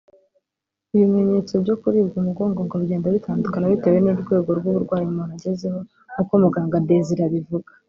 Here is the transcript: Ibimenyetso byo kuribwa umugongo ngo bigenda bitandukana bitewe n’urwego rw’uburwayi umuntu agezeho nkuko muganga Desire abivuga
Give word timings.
Ibimenyetso 0.95 1.53
byo 1.63 1.75
kuribwa 1.81 2.15
umugongo 2.19 2.59
ngo 2.65 2.75
bigenda 2.81 3.07
bitandukana 3.15 3.71
bitewe 3.73 3.97
n’urwego 4.01 4.49
rw’uburwayi 4.59 5.05
umuntu 5.07 5.33
agezeho 5.37 5.79
nkuko 6.11 6.33
muganga 6.43 6.83
Desire 6.89 7.23
abivuga 7.25 7.69